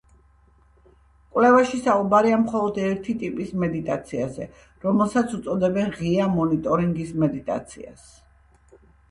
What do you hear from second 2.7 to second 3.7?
ერთი ტიპის